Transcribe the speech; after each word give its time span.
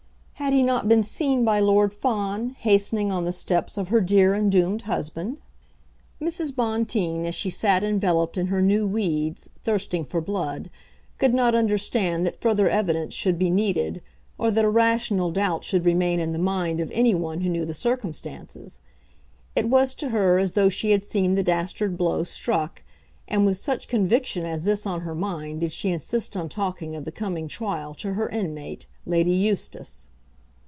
Had 0.35 0.53
he 0.53 0.63
not 0.63 0.89
been 0.89 1.03
seen 1.03 1.45
by 1.45 1.59
Lord 1.59 1.93
Fawn 1.93 2.55
hastening 2.59 3.11
on 3.11 3.25
the 3.25 3.31
steps 3.31 3.77
of 3.77 3.89
her 3.89 4.01
dear 4.01 4.33
and 4.33 4.51
doomed 4.51 4.81
husband? 4.81 5.37
Mrs. 6.19 6.53
Bonteen, 6.53 7.27
as 7.27 7.35
she 7.35 7.51
sat 7.51 7.83
enveloped 7.83 8.39
in 8.39 8.47
her 8.47 8.59
new 8.59 8.87
weeds, 8.87 9.51
thirsting 9.63 10.03
for 10.03 10.19
blood, 10.19 10.71
could 11.19 11.35
not 11.35 11.53
understand 11.53 12.25
that 12.25 12.41
further 12.41 12.67
evidence 12.67 13.13
should 13.13 13.37
be 13.37 13.51
needed, 13.51 14.01
or 14.39 14.49
that 14.49 14.65
a 14.65 14.69
rational 14.69 15.29
doubt 15.29 15.63
should 15.63 15.85
remain 15.85 16.19
in 16.19 16.31
the 16.33 16.39
mind 16.39 16.79
of 16.81 16.89
any 16.91 17.13
one 17.13 17.41
who 17.41 17.49
knew 17.49 17.63
the 17.63 17.75
circumstances. 17.75 18.79
It 19.55 19.69
was 19.69 19.93
to 19.93 20.09
her 20.09 20.39
as 20.39 20.53
though 20.53 20.69
she 20.69 20.89
had 20.89 21.03
seen 21.03 21.35
the 21.35 21.43
dastard 21.43 21.97
blow 21.99 22.23
struck, 22.23 22.81
and 23.27 23.45
with 23.45 23.59
such 23.59 23.87
conviction 23.87 24.43
as 24.47 24.63
this 24.63 24.87
on 24.87 25.01
her 25.01 25.13
mind 25.15 25.59
did 25.61 25.71
she 25.71 25.91
insist 25.91 26.35
on 26.35 26.49
talking 26.49 26.95
of 26.95 27.05
the 27.05 27.11
coming 27.11 27.47
trial 27.47 27.93
to 27.95 28.13
her 28.13 28.27
inmate, 28.27 28.87
Lady 29.05 29.31
Eustace. 29.31 30.09